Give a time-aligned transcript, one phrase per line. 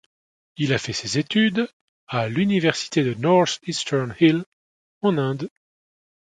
[0.57, 1.69] Il a fait ses études
[2.07, 4.45] à l’université de North Eastern Hill
[5.03, 5.47] en Inde.